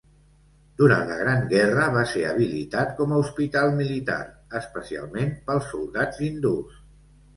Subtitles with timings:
[0.81, 4.19] Durant la Gran Guerra va ser habilitat com a hospital militar,
[4.61, 6.81] especialment pels soldats hindús.